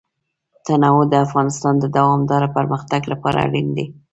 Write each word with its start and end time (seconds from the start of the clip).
تنوع 0.65 1.01
د 1.09 1.13
افغانستان 1.25 1.73
د 1.79 1.85
دوامداره 1.97 2.47
پرمختګ 2.57 3.01
لپاره 3.11 3.37
اړین 3.47 3.67
دي. 3.77 3.85